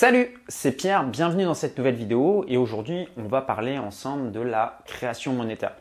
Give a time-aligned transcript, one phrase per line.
[0.00, 4.38] Salut, c'est Pierre, bienvenue dans cette nouvelle vidéo et aujourd'hui on va parler ensemble de
[4.38, 5.72] la création monétaire.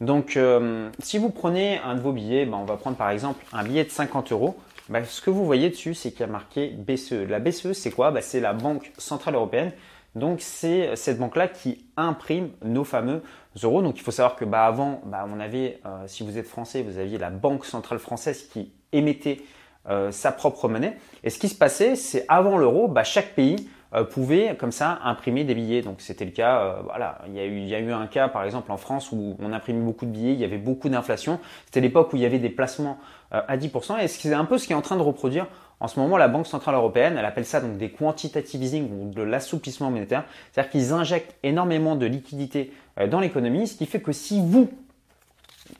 [0.00, 3.44] Donc euh, si vous prenez un de vos billets, ben, on va prendre par exemple
[3.52, 4.56] un billet de 50 euros,
[4.88, 7.28] ben, ce que vous voyez dessus c'est qu'il y a marqué BCE.
[7.28, 8.12] La BCE c'est quoi?
[8.12, 9.72] Ben, C'est la Banque Centrale Européenne.
[10.14, 13.20] Donc c'est cette banque-là qui imprime nos fameux
[13.62, 13.82] euros.
[13.82, 17.18] Donc il faut savoir que avant, on avait, euh, si vous êtes français, vous aviez
[17.18, 19.42] la Banque Centrale Française qui émettait
[19.88, 20.96] euh, sa propre monnaie.
[21.22, 24.98] Et ce qui se passait, c'est avant l'euro, bah, chaque pays euh, pouvait comme ça
[25.04, 25.82] imprimer des billets.
[25.82, 28.08] Donc c'était le cas, euh, voilà, il y, a eu, il y a eu un
[28.08, 30.88] cas par exemple en France où on imprimait beaucoup de billets, il y avait beaucoup
[30.88, 31.38] d'inflation.
[31.66, 32.98] C'était l'époque où il y avait des placements
[33.30, 34.00] à 10%.
[34.00, 35.46] Et c'est un peu ce qui est en train de reproduire
[35.78, 37.16] en ce moment la Banque Centrale Européenne.
[37.18, 40.24] Elle appelle ça donc des quantitative easing ou de l'assouplissement monétaire.
[40.50, 42.72] C'est-à-dire qu'ils injectent énormément de liquidités
[43.10, 44.70] dans l'économie, ce qui fait que si vous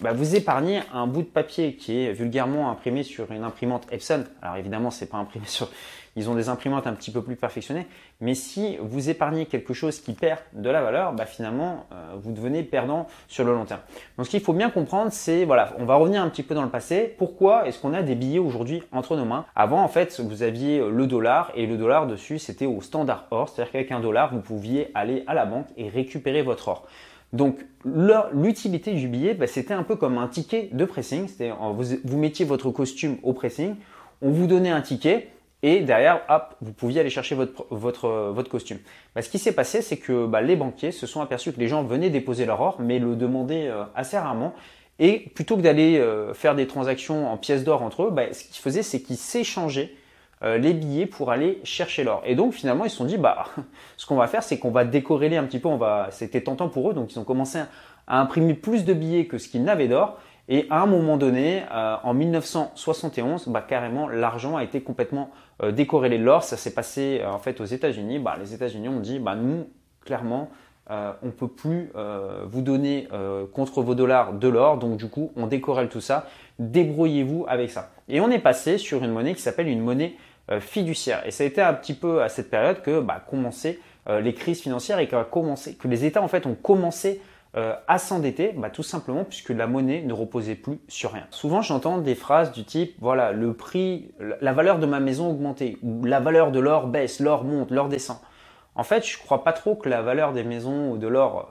[0.00, 4.24] bah, vous épargnez un bout de papier qui est vulgairement imprimé sur une imprimante Epson.
[4.42, 5.68] Alors évidemment, c'est pas imprimé sur.
[6.18, 7.86] Ils ont des imprimantes un petit peu plus perfectionnées,
[8.22, 12.32] mais si vous épargnez quelque chose qui perd de la valeur, bah, finalement, euh, vous
[12.32, 13.80] devenez perdant sur le long terme.
[14.16, 16.62] Donc ce qu'il faut bien comprendre, c'est voilà, on va revenir un petit peu dans
[16.62, 17.14] le passé.
[17.18, 19.44] Pourquoi est-ce qu'on a des billets aujourd'hui entre nos mains?
[19.54, 23.50] Avant, en fait, vous aviez le dollar et le dollar dessus, c'était au standard or,
[23.50, 26.86] c'est-à-dire qu'avec un dollar, vous pouviez aller à la banque et récupérer votre or.
[27.36, 27.64] Donc
[28.32, 31.28] l'utilité du billet, bah, c'était un peu comme un ticket de pressing.
[31.74, 33.76] Vous, vous mettiez votre costume au pressing,
[34.22, 35.28] on vous donnait un ticket
[35.62, 38.78] et derrière, hop, vous pouviez aller chercher votre, costume.
[39.14, 41.68] Bah, ce qui s'est passé, c'est que bah, les banquiers se sont aperçus que les
[41.68, 44.54] gens venaient déposer leur or, mais le demandaient euh, assez rarement.
[44.98, 48.62] Et plutôt que d'aller euh, faire des transactions en pièces d'or entre eux, ce qu'ils
[48.62, 49.92] faisaient, c'est qu'ils s'échangeaient
[50.42, 52.22] euh, les billets pour aller chercher l'or.
[52.26, 53.46] Et donc finalement ils se sont dit bah
[53.96, 56.68] ce qu'on va faire c'est qu'on va décorréler un petit peu, on va c'était tentant
[56.68, 57.58] pour eux donc ils ont commencé
[58.06, 60.18] à imprimer plus de billets que ce qu'ils n'avaient d'or.
[60.48, 65.30] Et à un moment donné euh, en 1971 bah, carrément l'argent a été complètement
[65.62, 69.00] euh, décorrélé de l'or, ça s'est passé en fait aux États-Unis, bah, les États-Unis ont
[69.00, 69.68] dit bah nous
[70.04, 70.50] clairement
[70.90, 71.90] euh, on ne peut plus
[72.44, 73.08] vous donner
[73.52, 76.26] contre vos dollars de l'or, donc du coup on décorrèle tout ça,
[76.58, 77.90] débrouillez-vous avec ça.
[78.08, 81.26] Et on est passé sur une monnaie qui s'appelle une monnaie euh, fiduciaire.
[81.26, 84.34] Et ça a été un petit peu à cette période que bah, commencé euh, les
[84.34, 87.20] crises financières et que, commencé, que les États en fait ont commencé
[87.56, 91.26] euh, à s'endetter, bah, tout simplement puisque la monnaie ne reposait plus sur rien.
[91.30, 95.78] Souvent, j'entends des phrases du type voilà, le prix, la valeur de ma maison augmenté
[95.82, 98.18] ou la valeur de l'or baisse, l'or monte, l'or descend.
[98.76, 101.48] En fait, je ne crois pas trop que la valeur des maisons ou de l'or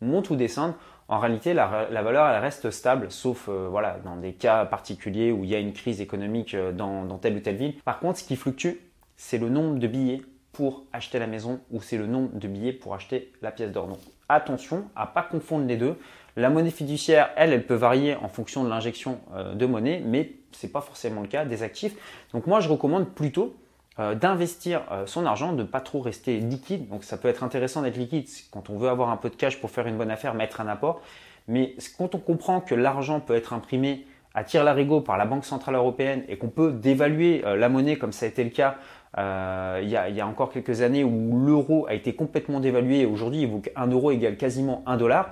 [0.00, 0.74] monte ou descende
[1.10, 5.42] en réalité, la, valeur, elle reste stable, sauf euh, voilà, dans des cas particuliers où
[5.42, 7.74] il y a une crise économique euh, dans, telle ou telle ville.
[7.82, 8.74] Par contre, ce qui fluctue,
[9.16, 10.20] c'est le nombre de billets
[10.52, 13.86] pour acheter la maison ou c'est le nombre de billets pour acheter la pièce d'or.
[13.86, 15.96] Donc attention à pas confondre les deux.
[16.36, 20.32] La monnaie fiduciaire, elle, elle peut varier en fonction de l'injection euh, de monnaie, mais
[20.52, 21.96] ce n'est pas forcément le cas des actifs.
[22.34, 23.56] Donc moi, je recommande plutôt
[24.00, 26.88] euh, d'investir euh, son argent, de ne pas trop rester liquide.
[26.88, 29.60] Donc ça peut être intéressant d'être liquide quand on veut avoir un peu de cash
[29.60, 31.02] pour faire une bonne affaire, mettre un apport.
[31.48, 35.44] Mais quand on comprend que l'argent peut être imprimé à tir larigot par la Banque
[35.44, 38.76] Centrale Européenne et qu'on peut dévaluer euh, la monnaie comme ça a été le cas
[39.16, 43.48] il, y a, encore quelques années où l'euro a été complètement dévalué et aujourd'hui il
[43.48, 45.30] vaut qu'un euro égale quasiment un dollar,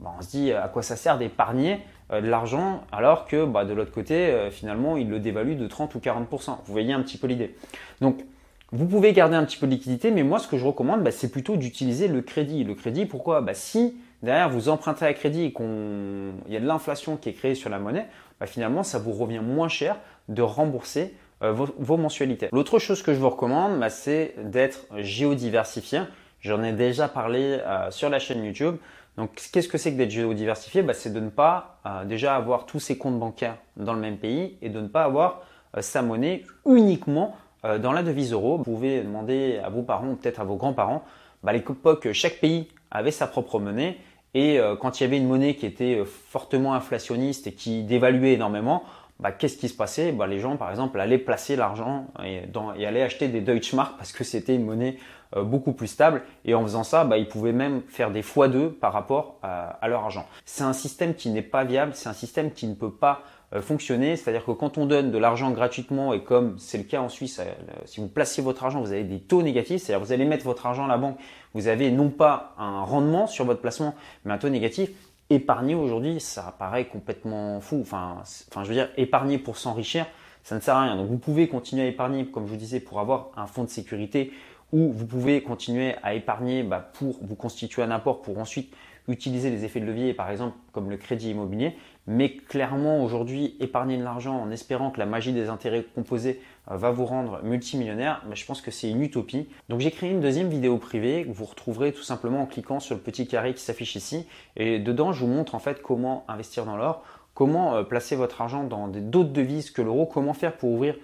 [0.00, 1.80] bah, on se dit à quoi ça sert d'épargner
[2.12, 5.66] euh, de l'argent alors que bah, de l'autre côté, euh, finalement, il le dévalue de
[5.66, 6.58] 30 ou 40%.
[6.64, 7.54] Vous voyez un petit peu l'idée.
[8.02, 8.24] Donc,
[8.72, 11.10] vous pouvez garder un petit peu de liquidité, mais moi, ce que je recommande, bah,
[11.10, 12.62] c'est plutôt d'utiliser le crédit.
[12.64, 13.42] Le crédit, pourquoi?
[13.54, 17.54] Si derrière vous empruntez à crédit et qu'il y a de l'inflation qui est créée
[17.54, 18.06] sur la monnaie,
[18.44, 19.96] finalement, ça vous revient moins cher
[20.28, 22.48] de rembourser euh, vos, mensualités.
[22.52, 26.00] L'autre chose que je vous recommande, c'est d'être géodiversifié.
[26.40, 28.76] J'en ai déjà parlé sur la chaîne YouTube.
[29.16, 30.82] Donc, qu'est-ce que c'est que d'être géodiversifié?
[30.82, 34.18] Bah, C'est de ne pas euh, déjà avoir tous ses comptes bancaires dans le même
[34.18, 35.42] pays et de ne pas avoir
[35.76, 38.58] euh, sa monnaie uniquement euh, dans la devise euro.
[38.58, 41.04] Vous pouvez demander à vos parents peut-être à vos grands-parents,
[41.42, 43.98] bah, à l'époque, chaque pays avait sa propre monnaie
[44.36, 48.82] et quand il y avait une monnaie qui était fortement inflationniste et qui dévaluait énormément,
[49.20, 50.12] bah, qu'est-ce qui se passait?
[50.12, 52.42] Bah, Les gens, par exemple, allaient placer l'argent et,
[52.76, 54.96] et, allaient acheter des Deutschmark parce que c'était une monnaie
[55.36, 56.22] euh, beaucoup plus stable.
[56.44, 59.78] Et en faisant ça, bah, ils pouvaient même faire des fois deux par rapport à,
[59.88, 60.26] leur argent.
[60.44, 63.22] C'est un système qui n'est pas viable, c'est un système qui ne peut pas
[63.54, 64.16] euh, fonctionner.
[64.16, 67.40] C'est-à-dire que quand on donne de l'argent gratuitement, et comme c'est le cas en Suisse,
[67.40, 67.52] euh,
[67.84, 70.66] si vous placez votre argent, vous avez des taux négatifs, c'est-à-dire vous allez mettre votre
[70.66, 71.18] argent à la banque,
[71.52, 73.94] vous avez non pas un rendement sur votre placement,
[74.24, 74.90] mais un taux négatif.
[75.30, 77.78] Épargner aujourd'hui, ça paraît complètement fou.
[77.80, 80.06] Enfin, enfin, je veux dire, épargner pour s'enrichir,
[80.42, 80.96] ça ne sert à rien.
[80.96, 83.70] Donc vous pouvez continuer à épargner, comme je vous disais, pour avoir un fonds de
[83.70, 84.32] sécurité
[84.72, 88.74] ou vous pouvez continuer à épargner bah, pour vous constituer un apport pour ensuite
[89.06, 91.76] utiliser les effets de levier, par exemple comme le crédit immobilier.
[92.06, 96.90] Mais clairement, aujourd'hui, épargner de l'argent en espérant que la magie des intérêts composés va
[96.90, 99.48] vous rendre multimillionnaire, mais je pense que c'est une utopie.
[99.68, 102.94] Donc j'ai créé une deuxième vidéo privée que vous retrouverez tout simplement en cliquant sur
[102.94, 104.26] le petit carré qui s'affiche ici.
[104.56, 107.02] Et dedans, je vous montre en fait comment investir dans l'or,
[107.32, 110.96] comment placer votre argent dans d'autres devises que l'euro, comment faire pour ouvrir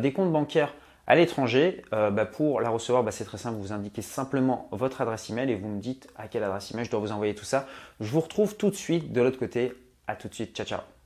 [0.00, 0.74] des comptes bancaires
[1.10, 5.00] à l'étranger, euh, bah, pour la recevoir, bah, c'est très simple, vous indiquez simplement votre
[5.00, 7.44] adresse email et vous me dites à quelle adresse email je dois vous envoyer tout
[7.44, 7.66] ça.
[7.98, 9.72] Je vous retrouve tout de suite de l'autre côté.
[10.10, 10.99] À tout de suite, ciao ciao.